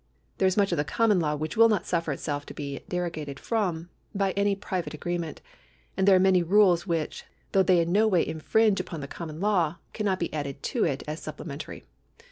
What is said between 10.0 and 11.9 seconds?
be added to it as supplementary.